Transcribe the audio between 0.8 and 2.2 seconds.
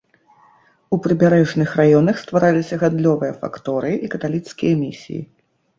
У прыбярэжных раёнах